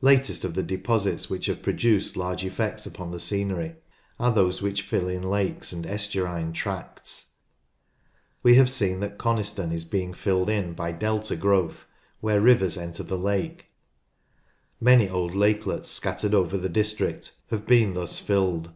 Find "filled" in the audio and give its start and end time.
10.12-10.48, 18.18-18.70